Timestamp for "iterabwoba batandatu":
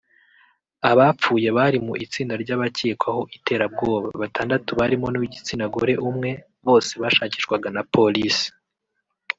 3.37-4.71